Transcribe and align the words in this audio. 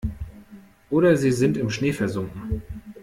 Oder 0.89 1.15
sie 1.15 1.31
sind 1.31 1.57
im 1.57 1.69
Schnee 1.69 1.93
versunken. 1.93 2.63